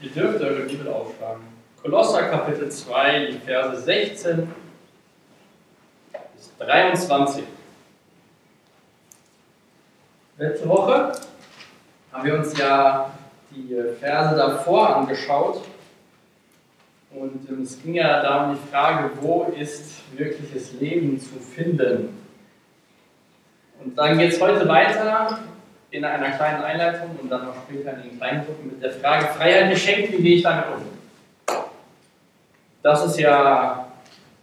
[0.00, 1.42] Ihr dürft eure Bibel aufschlagen.
[1.82, 4.48] Kolosser Kapitel 2, die Verse 16
[6.36, 7.42] bis 23.
[10.36, 11.12] Letzte Woche
[12.12, 13.10] haben wir uns ja
[13.50, 15.62] die Verse davor angeschaut.
[17.10, 22.16] Und ähm, es ging ja da um die Frage, wo ist wirkliches Leben zu finden?
[23.82, 25.40] Und dann geht es heute weiter
[25.90, 29.26] in einer kleinen Einleitung und dann noch später in den kleinen Gruppen mit der Frage
[29.28, 31.56] Freiheit geschenkt, wie gehe ich damit um?
[32.82, 33.88] Das ist ja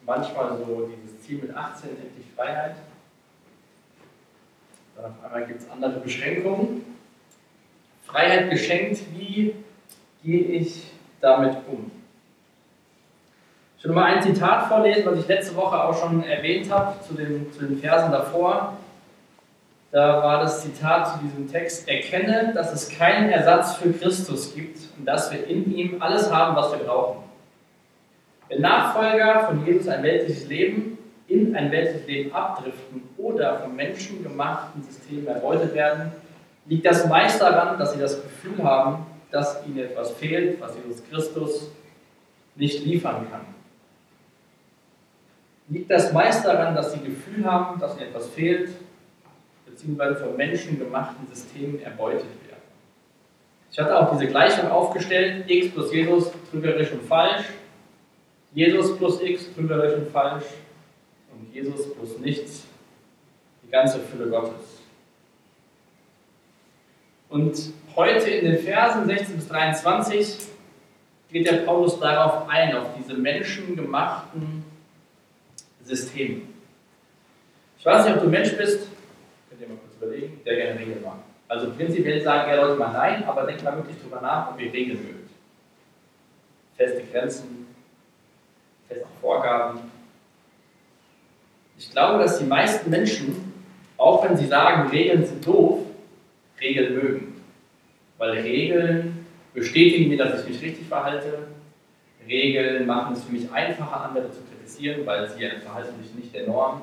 [0.05, 2.75] manchmal so dieses Ziel mit 18, endlich Freiheit.
[4.95, 6.85] Dann auf einmal gibt es andere Beschränkungen.
[8.05, 9.55] Freiheit geschenkt, wie
[10.23, 10.91] gehe ich
[11.21, 11.91] damit um?
[13.77, 17.13] Ich will mal ein Zitat vorlesen, was ich letzte Woche auch schon erwähnt habe, zu
[17.13, 18.77] den, zu den Versen davor.
[19.95, 24.77] Da war das Zitat zu diesem Text, erkenne, dass es keinen Ersatz für Christus gibt
[24.97, 27.23] und dass wir in ihm alles haben, was wir brauchen.
[28.49, 30.97] Wenn Nachfolger von Jesus ein weltliches Leben
[31.29, 36.11] in ein weltliches Leben abdriften oder vom menschengemachten System erbeutet werden,
[36.65, 41.01] liegt das meist daran, dass sie das Gefühl haben, dass ihnen etwas fehlt, was Jesus
[41.09, 41.71] Christus
[42.57, 43.45] nicht liefern kann.
[45.69, 48.71] Liegt das meist daran, dass sie Gefühl haben, dass ihnen etwas fehlt,
[49.75, 52.61] beziehungsweise von menschengemachten Systemen erbeutet werden.
[53.71, 57.45] Ich hatte auch diese Gleichung aufgestellt, x plus Jesus trügerisch und falsch,
[58.53, 60.45] Jesus plus x trügerisch und falsch
[61.33, 62.63] und Jesus plus nichts,
[63.63, 64.79] die ganze Fülle Gottes.
[67.27, 70.37] Und heute in den Versen 16 bis 23
[71.31, 74.63] geht der Paulus darauf ein, auf diese menschengemachten
[75.83, 76.43] Systeme.
[77.77, 78.87] Ich weiß nicht, ob du Mensch bist,
[80.05, 81.17] überlegen, der gerne Regeln mag.
[81.47, 84.71] Also prinzipiell sagen ja Leute mal nein, aber denkt mal wirklich drüber nach, ob ihr
[84.71, 85.29] Regeln mögt.
[86.75, 87.67] Feste Grenzen,
[88.87, 89.79] feste Vorgaben.
[91.77, 93.53] Ich glaube, dass die meisten Menschen,
[93.97, 95.79] auch wenn sie sagen, Regeln sind doof,
[96.59, 97.41] Regeln mögen.
[98.17, 101.47] Weil Regeln bestätigen mir, dass ich mich richtig verhalte.
[102.27, 106.47] Regeln machen es für mich einfacher, andere zu kritisieren, weil sie verhalten sich nicht der
[106.47, 106.81] Norm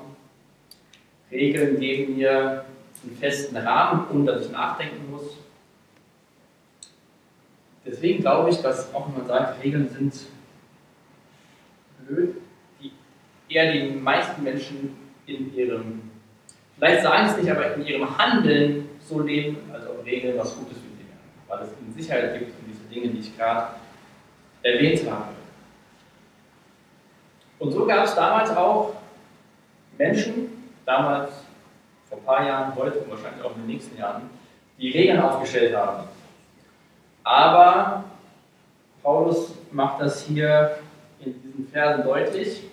[1.33, 2.65] Regeln geben mir
[3.05, 5.39] einen festen Rahmen, ohne dass ich nachdenken muss.
[7.85, 10.15] Deswegen glaube ich, dass auch wenn man sagt, Regeln sind
[12.07, 12.37] blöd,
[12.81, 12.93] die
[13.49, 14.97] eher die meisten Menschen
[15.27, 16.11] in ihrem,
[16.77, 20.79] vielleicht sagen es nicht, aber in ihrem Handeln so leben, als ob Regeln was Gutes
[20.79, 21.19] für sie wären.
[21.49, 23.75] Weil es ihnen Sicherheit gibt und diese Dinge, die ich gerade
[24.63, 25.29] erwähnt habe.
[27.59, 28.95] Und so gab es damals auch
[29.99, 30.49] Menschen,
[30.85, 31.33] damals,
[32.13, 34.29] vor ein paar Jahren, heute und wahrscheinlich auch in den nächsten Jahren,
[34.79, 36.09] die Regeln aufgestellt haben.
[37.25, 38.05] Aber
[39.03, 40.77] Paulus macht das hier
[41.21, 42.65] in diesen Versen deutlich.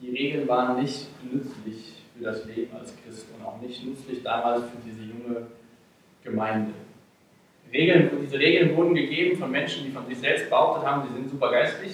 [0.00, 4.62] Die Regeln waren nicht nützlich für das Leben als Christ und auch nicht nützlich damals
[4.62, 5.46] für diese junge
[6.22, 6.72] Gemeinde.
[7.72, 11.30] Regeln, diese Regeln wurden gegeben von Menschen, die von sich selbst behauptet haben, sie sind
[11.30, 11.92] super geistlich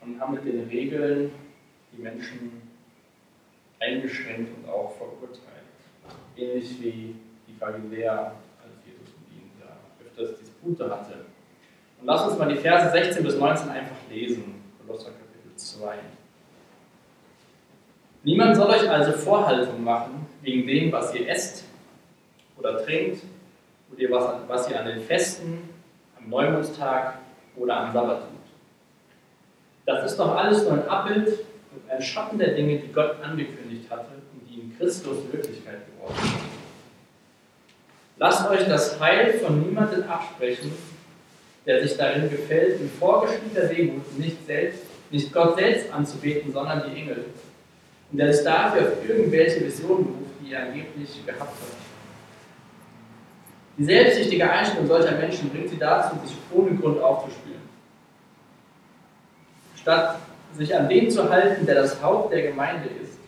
[0.00, 1.30] und haben mit den Regeln
[1.92, 2.65] die Menschen
[3.80, 5.42] eingeschränkt und auch verurteilt.
[6.36, 7.16] Ähnlich wie
[7.46, 8.32] die Pharisäer,
[8.62, 11.12] als Jesus mit ihnen da öfters Dispute hatte.
[12.00, 14.62] Und lass uns mal die Verse 16 bis 19 einfach lesen.
[14.86, 15.96] Kolosser Kapitel 2.
[18.22, 21.64] Niemand soll euch also Vorhaltung machen wegen dem, was ihr esst
[22.58, 23.22] oder trinkt
[23.92, 25.68] oder was, was ihr an den Festen,
[26.18, 27.18] am Neumondstag
[27.56, 28.30] oder am Sabbat tut.
[29.86, 31.38] Das ist doch alles nur ein Abbild
[31.88, 36.56] ein Schatten der Dinge, die Gott angekündigt hatte und die in Christus Wirklichkeit geworden sind.
[38.18, 40.72] Lasst euch das Heil von niemandem absprechen,
[41.66, 47.00] der sich darin gefällt, in vorgespielter Demut nicht, selbst, nicht Gott selbst anzubeten, sondern die
[47.00, 47.24] Engel.
[48.10, 51.76] Und der sich dafür auf irgendwelche Visionen beruft, die er angeblich gehabt hat.
[53.78, 57.60] Die selbstsüchtige Einstellung solcher Menschen bringt sie dazu, sich ohne Grund aufzuspielen.
[59.76, 60.18] Statt
[60.54, 63.18] sich an den zu halten, der das Haupt der Gemeinde ist.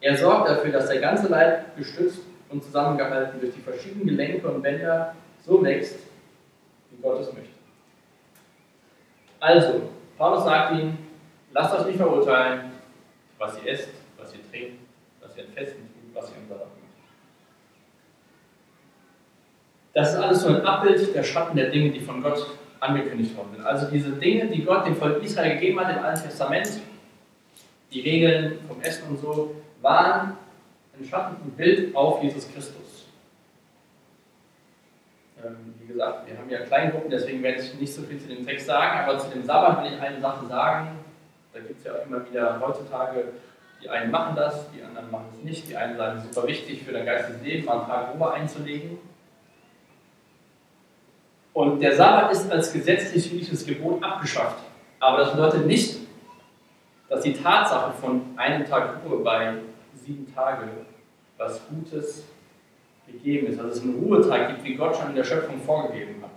[0.00, 2.20] Er sorgt dafür, dass der ganze Leib gestützt
[2.50, 5.14] und zusammengehalten durch die verschiedenen Gelenke und Bänder
[5.44, 5.96] so wächst,
[6.90, 7.54] wie Gott es möchte.
[9.40, 10.98] Also, Paulus sagt ihnen,
[11.52, 12.72] lasst euch nicht verurteilen,
[13.38, 14.78] was ihr esst, was ihr trinkt,
[15.20, 16.68] was ihr in Festen tut, was ihr im Sabbat.
[19.94, 22.46] Das ist alles so ein Abbild der Schatten der Dinge, die von Gott
[22.84, 23.66] angekündigt worden sind.
[23.66, 26.68] Also diese Dinge, die Gott dem Volk Israel gegeben hat im Alten Testament,
[27.92, 30.36] die Regeln vom Essen und so, waren
[30.98, 33.06] ein Schatten und Bild auf Jesus Christus.
[35.44, 38.46] Ähm, wie gesagt, wir haben ja Kleingruppen, deswegen werde ich nicht so viel zu dem
[38.46, 40.98] Text sagen, aber zu dem Sabbat will ich eine Sache sagen.
[41.52, 43.24] Da gibt es ja auch immer wieder heutzutage,
[43.82, 45.68] die einen machen das, die anderen machen es nicht.
[45.68, 48.32] Die einen sagen, es ist super wichtig für dein geistiges Leben, mal ein paar Ruhe
[48.32, 48.98] einzulegen.
[51.54, 54.58] Und der Sabbat ist als gesetzlich-jüdisches Gebot abgeschafft.
[54.98, 55.98] Aber das bedeutet nicht,
[57.08, 59.54] dass die Tatsache von einem Tag Ruhe bei
[59.94, 60.68] sieben Tagen
[61.38, 62.24] was Gutes
[63.06, 66.30] gegeben ist, dass es einen Ruhetag gibt, wie Gott schon in der Schöpfung vorgegeben hat.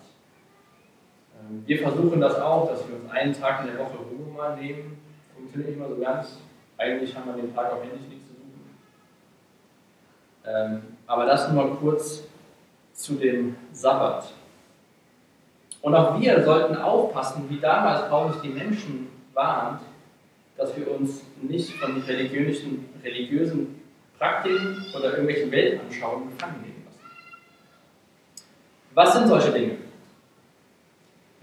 [1.40, 4.56] Ähm, wir versuchen das auch, dass wir uns einen Tag in der Woche Ruhe mal
[4.56, 5.00] nehmen.
[5.36, 6.38] Funktioniert nicht immer so ganz.
[6.78, 8.78] Eigentlich haben wir den Tag auch endlich nichts zu suchen.
[10.46, 12.24] Ähm, aber das nur mal kurz
[12.94, 14.32] zu dem Sabbat.
[15.82, 19.82] Und auch wir sollten aufpassen, wie damals Paulus die Menschen warnt,
[20.58, 23.82] dass wir uns nicht von religiösen, religiösen
[24.18, 27.00] Praktiken oder irgendwelchen Weltanschauungen gefangen nehmen lassen.
[28.96, 29.76] Was sind solche Dinge?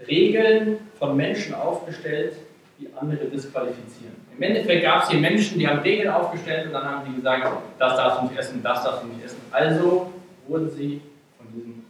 [0.05, 2.35] Regeln von Menschen aufgestellt,
[2.77, 4.15] die andere disqualifizieren.
[4.35, 7.47] Im Endeffekt gab es hier Menschen, die haben Regeln aufgestellt und dann haben die gesagt,
[7.79, 9.37] das darfst du nicht essen, das darfst du nicht essen.
[9.51, 10.11] Also
[10.47, 11.01] wurden sie
[11.37, 11.85] von diesen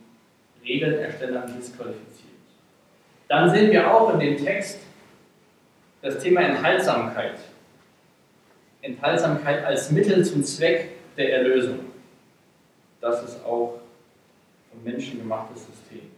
[0.64, 2.15] Regelerstellern disqualifiziert.
[3.28, 4.80] Dann sehen wir auch in dem Text
[6.02, 7.40] das Thema Enthaltsamkeit.
[8.82, 11.80] Enthaltsamkeit als Mittel zum Zweck der Erlösung.
[13.02, 13.80] Das ist auch
[14.72, 16.12] ein menschengemachtes System.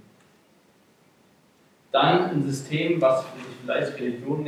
[1.91, 3.31] Dann ein System, was sich
[3.63, 4.43] vielleicht Religion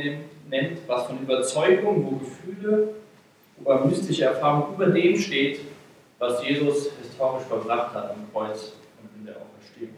[0.48, 2.94] nennt, was von Überzeugung, wo Gefühle,
[3.58, 5.60] wo mystische Erfahrung über dem steht,
[6.18, 8.72] was Jesus historisch verbracht hat am Kreuz
[9.02, 9.94] und in der Auferstehung.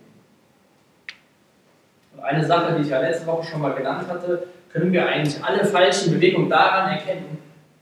[1.06, 5.42] Und eine Sache, die ich ja letzte Woche schon mal genannt hatte, können wir eigentlich
[5.42, 7.38] alle falschen Bewegungen daran erkennen,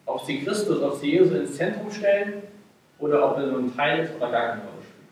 [0.06, 2.42] ob sie Christus, ob sie Jesus ins Zentrum stellen
[2.98, 5.08] oder ob er nur ein Teil ist oder gar keine Rolle spielt.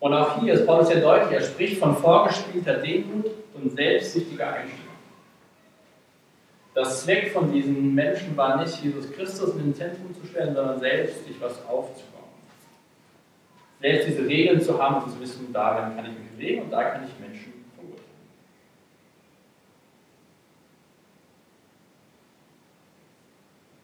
[0.00, 4.84] Und auch hier ist Paulus sehr deutlich, er spricht von vorgespielter Demut und selbstsüchtiger Einstellung.
[6.74, 10.78] Das Zweck von diesen Menschen war nicht, Jesus Christus in den Zentrum zu stellen, sondern
[10.78, 12.07] selbst sich was aufzubauen.
[13.80, 16.82] Selbst diese Regeln zu haben und zu wissen, darin kann ich mich bewegen und da
[16.82, 17.58] kann ich Menschen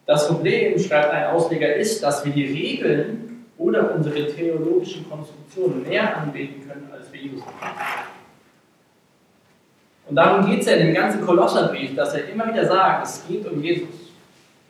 [0.05, 6.17] Das Problem, schreibt ein Ausleger, ist, dass wir die Regeln oder unsere theologischen Konstruktionen mehr
[6.17, 8.15] anbeten können, als wir Jesus anbeten.
[10.07, 13.23] Und darum geht es ja in dem ganzen Kolosserbrief, dass er immer wieder sagt, es
[13.27, 13.89] geht um Jesus.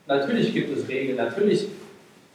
[0.08, 1.68] Natürlich gibt es Regeln, natürlich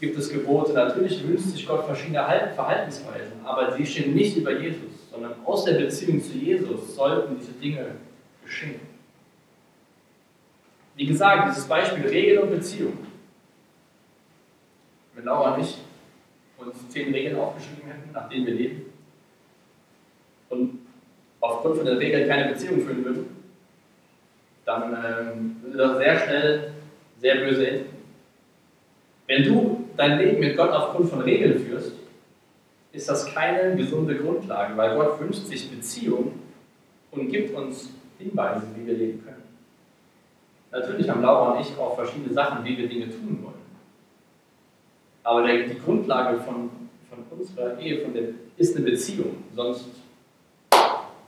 [0.00, 2.24] gibt es Gebote, natürlich wünscht sich Gott verschiedene
[2.54, 7.52] Verhaltensweisen, aber sie stehen nicht über Jesus, sondern aus der Beziehung zu Jesus sollten diese
[7.52, 7.96] Dinge
[8.42, 8.80] geschehen.
[10.96, 12.98] Wie gesagt, dieses Beispiel Regeln und Beziehung.
[15.14, 15.78] Wenn Laura nicht
[16.58, 18.82] uns zehn Regeln aufgeschrieben hätten, nach denen wir leben,
[20.48, 20.80] und
[21.40, 23.36] aufgrund von der Regel keine Beziehung führen würden,
[24.64, 26.72] dann ähm, würde das sehr schnell
[27.20, 27.96] sehr böse enden.
[29.26, 31.92] Wenn du dein Leben mit Gott aufgrund von Regeln führst,
[32.92, 36.32] ist das keine gesunde Grundlage, weil Gott wünscht sich Beziehung
[37.10, 39.42] und gibt uns Hinweise, wie wir leben können.
[40.72, 43.54] Natürlich haben Laura und ich auch verschiedene Sachen, wie wir Dinge tun wollen.
[45.22, 46.70] Aber die Grundlage von,
[47.10, 48.22] von unserer Ehe von der,
[48.56, 49.44] ist eine Beziehung.
[49.54, 49.86] Sonst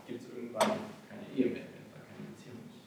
[0.07, 0.69] gibt es irgendwann
[1.09, 2.81] keine Ehe mehr, wenn da keine Beziehung ist.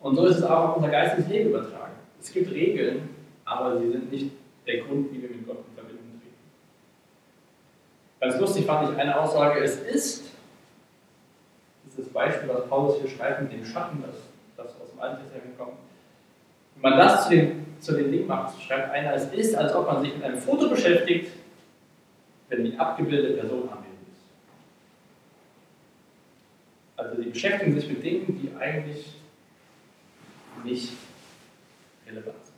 [0.00, 1.94] Und so ist es auch auf unser geistiges Leben übertragen.
[2.20, 3.08] Es gibt Regeln,
[3.44, 4.30] aber sie sind nicht
[4.66, 6.34] der Grund, wie wir mit Gott in Verbindung treten.
[8.20, 10.24] Ganz lustig fand ich eine Aussage, es ist,
[11.86, 14.16] dieses Beispiel, was Paulus hier schreibt mit dem Schatten, das
[15.00, 15.78] Alten Testament kommt.
[16.74, 19.86] Wenn man das zu den, zu den Dingen macht, schreibt einer, es ist, als ob
[19.86, 21.32] man sich mit einem Foto beschäftigt,
[22.48, 24.22] wenn die abgebildete Person anwesend ist.
[26.96, 29.14] Also sie beschäftigen sich mit Dingen, die eigentlich
[30.64, 30.92] nicht
[32.06, 32.54] relevant sind.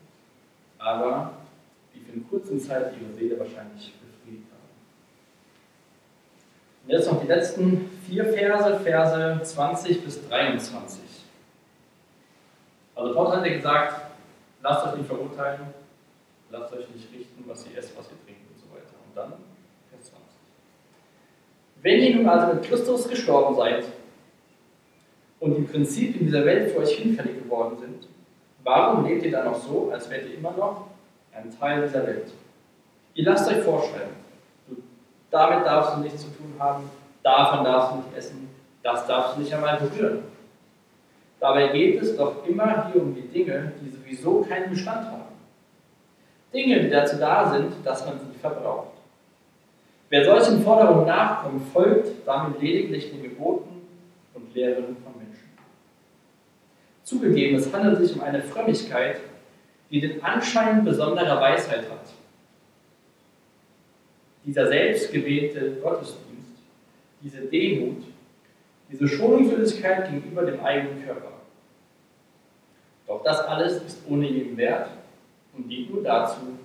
[0.79, 1.35] Aber
[1.95, 4.63] die für eine kurze Zeit ihre Seele wahrscheinlich befriedigt haben.
[6.85, 11.01] Und jetzt noch die letzten vier Verse, Verse 20 bis 23.
[12.95, 14.01] Also Paulus hat ja gesagt,
[14.63, 15.61] lasst euch nicht verurteilen,
[16.51, 18.95] lasst euch nicht richten, was ihr esst, was ihr trinkt und so weiter.
[19.07, 19.33] Und dann
[19.91, 20.23] Vers 20.
[21.83, 23.85] Wenn ihr nun also mit Christus gestorben seid
[25.41, 28.09] und die Prinzipien dieser Welt für euch hinfällig geworden sind,
[28.63, 30.92] warum lebt ihr dann noch so, als wärt ihr immer noch
[31.35, 32.33] ein Teil dieser Welt?
[33.15, 34.15] Ihr lasst euch vorschreiben,
[35.31, 36.91] damit darfst du nichts zu tun haben,
[37.23, 38.49] davon darfst du nicht essen,
[38.83, 40.23] das darfst du nicht einmal berühren.
[41.41, 45.23] Dabei geht es doch immer hier um die Dinge, die sowieso keinen Bestand haben.
[46.53, 48.89] Dinge, die dazu da sind, dass man sie verbraucht.
[50.09, 53.83] Wer solchen Forderungen nachkommt, folgt damit lediglich den Geboten
[54.35, 55.49] und Lehren von Menschen.
[57.03, 59.17] Zugegeben, es handelt sich um eine Frömmigkeit,
[59.93, 62.09] die den Anschein besonderer Weisheit hat.
[64.45, 66.57] Dieser selbstgewählte Gottesdienst,
[67.21, 68.03] diese Demut,
[68.91, 71.33] diese Schonungslosigkeit gegenüber dem eigenen Körper.
[73.07, 74.89] Doch das alles ist ohne jeden Wert
[75.55, 76.59] und dient nur dazu,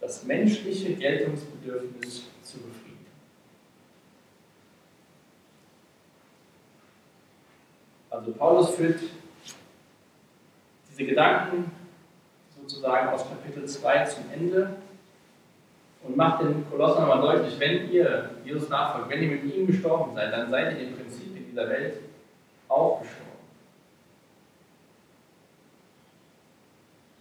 [0.00, 3.06] das menschliche Geltungsbedürfnis zu befriedigen.
[8.10, 8.98] Also Paulus führt
[10.90, 11.70] diese Gedanken
[12.66, 14.76] sozusagen aus Kapitel 2 zum Ende
[16.02, 20.14] und macht den Kolossern nochmal deutlich, wenn ihr Jesus nachfolgt, wenn ihr mit ihm gestorben
[20.14, 22.00] seid, dann seid ihr im Prinzip in dieser Welt
[22.68, 23.26] auch gestorben.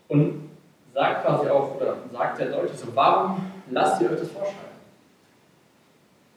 [0.08, 0.50] Und
[0.94, 4.76] sagt quasi auch, oder sagt sehr deutlich so, warum lasst ihr euch das vorschreiben?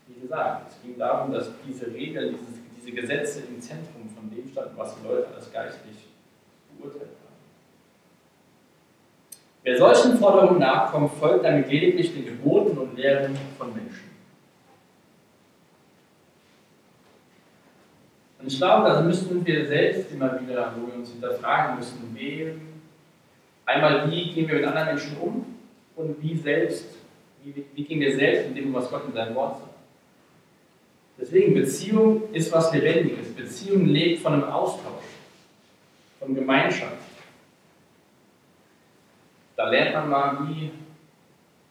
[0.06, 2.36] Wie gesagt, es ging darum, dass diese Regeln,
[2.76, 6.08] diese Gesetze im Zentrum von dem standen, was die Leute als geistlich
[6.78, 7.28] beurteilt haben.
[9.68, 14.08] Wer solchen Forderungen nachkommt, folgt damit lediglich den Geboten und Lehren von Menschen.
[18.40, 22.62] Und ich glaube, da müssen wir selbst immer wieder, wo wir uns hinterfragen müssen, wem,
[23.66, 25.44] einmal wie gehen wir mit anderen Menschen um
[25.96, 26.86] und wie selbst,
[27.44, 29.70] wie, wie gehen wir selbst mit dem, was Gott in seinem Wort sagt.
[31.20, 33.34] Deswegen, Beziehung ist was Lebendiges.
[33.34, 35.04] Beziehung lebt von einem Austausch,
[36.20, 37.07] von Gemeinschaft.
[39.58, 40.70] Da lernt man mal, wie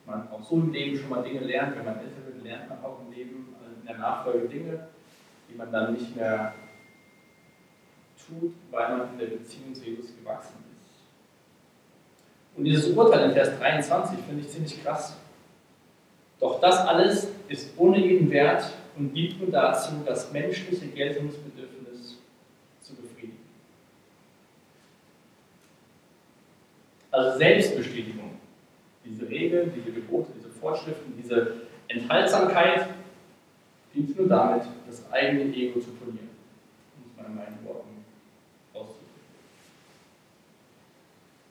[0.05, 1.77] man auch so im Leben schon mal Dinge lernt.
[1.77, 4.87] Wenn man älter wird, lernt man auch im Leben in der Nachfolge Dinge,
[5.49, 6.53] die man dann nicht mehr
[8.17, 12.57] tut, weil man in der Beziehung zu Jesus gewachsen ist.
[12.57, 15.15] Und dieses Urteil in Vers 23 finde ich ziemlich krass.
[16.41, 22.17] Doch das alles ist ohne jeden Wert und dient nur dazu, das menschliche Geltungsbedürfnis
[22.81, 23.37] zu befriedigen.
[27.17, 28.37] Also Selbstbestätigung.
[29.03, 32.89] Diese Regeln, diese Gebote, diese Vorschriften, diese Enthaltsamkeit
[33.91, 36.29] dient nur damit, das eigene Ego zu polieren.
[36.95, 38.05] Um es mal in meinen Worten
[38.71, 39.01] auszudrücken.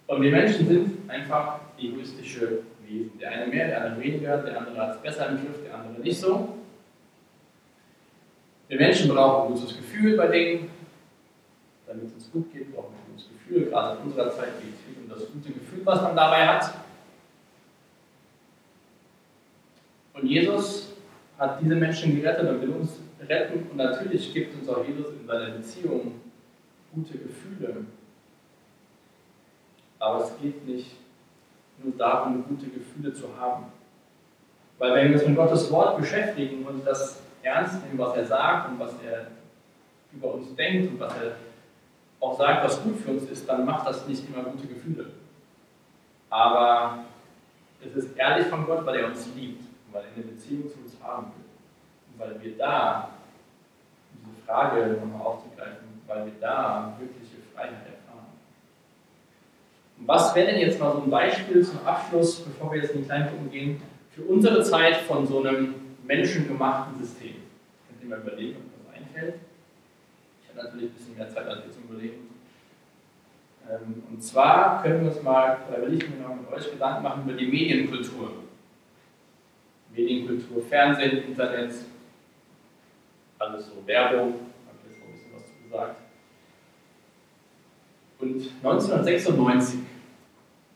[0.06, 3.18] Und wir Menschen sind einfach egoistische Wesen.
[3.18, 6.00] Der eine mehr, der andere weniger, der andere hat es besser im Griff, der andere
[6.00, 6.58] nicht so.
[8.68, 10.70] Wir Menschen brauchen ein gutes Gefühl bei Dingen,
[11.88, 13.66] damit es uns gut geht, brauchen wir ein gutes Gefühl.
[13.70, 14.85] Gerade in unserer Zeit geht
[15.16, 16.74] das gute Gefühl, was man dabei hat.
[20.14, 20.94] Und Jesus
[21.38, 23.70] hat diese Menschen gerettet und will uns retten.
[23.70, 26.20] Und natürlich gibt uns auch Jesus in seiner Beziehung
[26.94, 27.84] gute Gefühle.
[29.98, 30.92] Aber es geht nicht
[31.82, 33.66] nur darum, gute Gefühle zu haben.
[34.78, 38.70] Weil wenn wir uns mit Gottes Wort beschäftigen und das ernst nehmen, was er sagt
[38.70, 39.28] und was er
[40.12, 41.36] über uns denkt und was er
[42.20, 45.06] auch sagt, was gut für uns ist, dann macht das nicht immer gute Gefühle.
[46.30, 47.04] Aber
[47.84, 50.78] es ist ehrlich von Gott, weil er uns liebt und weil er eine Beziehung zu
[50.78, 51.44] uns haben will.
[52.12, 53.10] Und weil wir da,
[54.12, 58.26] diese Frage nochmal aufzugreifen, weil wir da wirkliche Freiheit erfahren.
[59.98, 63.02] Und was wäre denn jetzt mal so ein Beispiel zum Abschluss, bevor wir jetzt in
[63.02, 65.74] die kleinen Gruppen gehen, für unsere Zeit von so einem
[66.06, 67.36] menschengemachten System?
[67.88, 69.34] Könnt ihr mal überlegen, ob das einfällt?
[70.56, 72.30] Natürlich ein bisschen mehr Zeit als ihr zum Überlegen.
[73.68, 77.02] Ähm, und zwar können wir uns mal, oder will ich mir noch mit euch Gedanken
[77.02, 78.30] machen über die Medienkultur.
[79.90, 81.72] Medienkultur, Fernsehen, Internet,
[83.38, 84.34] alles so Werbung,
[84.66, 85.96] habe ich jetzt noch ein bisschen was zu gesagt.
[88.18, 89.80] Und 1996,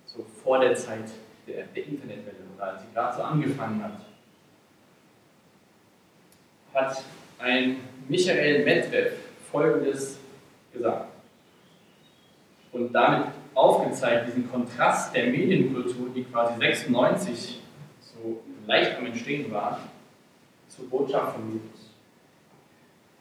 [0.04, 1.10] so vor der Zeit
[1.46, 4.00] der, der Internetwelle, oder als sie gerade so angefangen hat,
[6.74, 7.02] hat
[7.38, 7.76] ein
[8.08, 10.18] Michael Medvedev Folgendes
[10.72, 11.10] gesagt
[12.72, 17.60] und damit aufgezeigt, diesen Kontrast der Medienkultur, die quasi 96
[18.00, 19.80] so leicht am Entstehen war,
[20.68, 21.90] zur Botschaft von Jesus.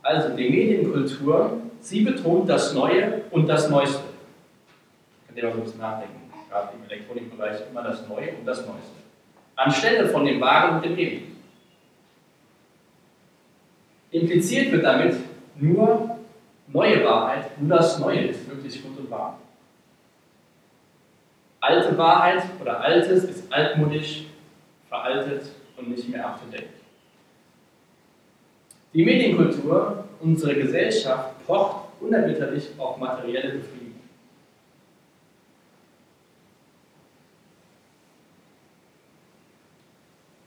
[0.02, 4.04] Also die Medienkultur, sie betont das Neue und das Neueste.
[5.28, 6.16] Könnt ihr mal so ein bisschen nachdenken.
[6.50, 9.00] Gerade im Elektronikbereich immer das Neue und das Neueste.
[9.56, 11.36] Anstelle von dem Wahren und dem Ewigen.
[14.12, 15.16] Impliziert wird damit
[15.56, 16.09] nur
[16.72, 19.40] neue Wahrheit, nur das Neue ist wirklich gut und wahr.
[21.60, 24.26] Alte Wahrheit oder Altes ist altmodisch,
[24.88, 25.44] veraltet
[25.78, 26.70] und nicht mehr up to date.
[28.94, 34.00] Die Medienkultur, unsere Gesellschaft, pocht unerbittlich auf materielle Befriedigung.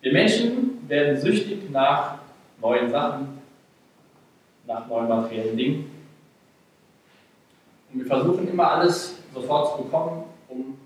[0.00, 2.18] Wir Menschen werden süchtig nach
[2.60, 3.38] neuen Sachen,
[4.66, 6.01] nach neuen materiellen Dingen.
[7.92, 10.78] Und wir versuchen immer alles sofort zu bekommen, um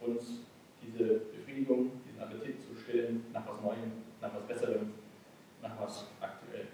[0.00, 0.40] uns
[0.82, 4.92] diese Befriedigung, diesen Appetit zu stillen nach was Neuem, nach was Besserem,
[5.62, 6.68] nach was Aktuellem.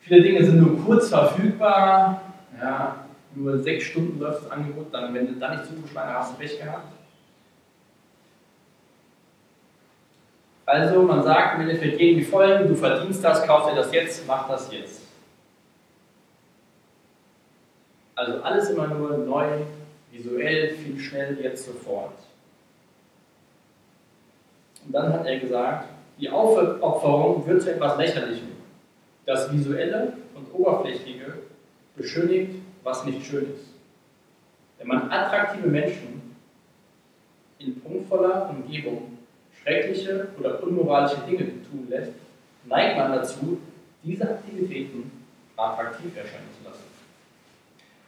[0.00, 2.22] Viele Dinge sind nur kurz verfügbar,
[2.60, 6.32] ja, nur sechs Stunden läuft das Angebot, dann, wenn du da nicht zugeschlagen hast, hast
[6.32, 6.92] du Pech gehabt.
[10.64, 14.26] Also man sagt im Endeffekt jedem wie folgen, du verdienst das, kauf dir das jetzt,
[14.26, 15.01] mach das jetzt.
[18.14, 19.48] Also alles immer nur neu,
[20.10, 22.12] visuell, viel schnell, jetzt sofort.
[24.84, 25.88] Und dann hat er gesagt,
[26.18, 28.52] die Aufopferung wird zu etwas Lächerlichem.
[29.24, 31.34] Das Visuelle und Oberflächliche
[31.96, 33.66] beschönigt, was nicht schön ist.
[34.78, 36.36] Wenn man attraktive Menschen
[37.58, 39.18] in prunkvoller Umgebung
[39.62, 42.12] schreckliche oder unmoralische Dinge tun lässt,
[42.64, 43.58] neigt man dazu,
[44.02, 45.10] diese Aktivitäten
[45.56, 46.91] attraktiv erscheinen zu lassen.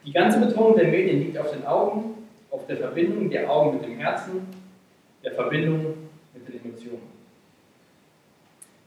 [0.05, 3.85] Die ganze Betonung der Medien liegt auf den Augen, auf der Verbindung der Augen mit
[3.85, 4.47] dem Herzen,
[5.23, 5.95] der Verbindung
[6.33, 7.15] mit den Emotionen.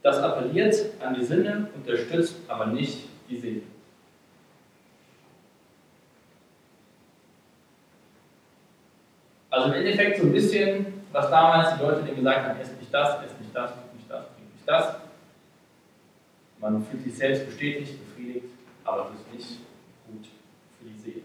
[0.02, 3.62] Das appelliert an die Sinne, unterstützt aber nicht die Seele.
[9.50, 12.94] Also im Endeffekt so ein bisschen, was damals die Leute denen gesagt haben, esst nicht
[12.94, 14.96] das, esst nicht das, trink nicht das, trink nicht das.
[16.60, 18.46] Man fühlt sich selbst bestätigt, befriedigt,
[18.84, 19.67] aber ist nicht
[20.78, 21.22] für die Seele.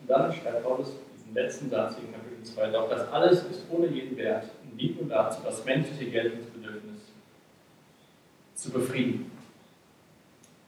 [0.00, 3.86] Und dann schreibt Paulus diesen letzten Satz in Kapitel 2, doch das alles ist ohne
[3.86, 7.00] jeden Wert und dient nur dazu, das menschliche Geltungsbedürfnis
[8.54, 9.30] zu befriedigen.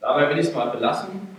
[0.01, 1.36] Dabei will ich es mal belassen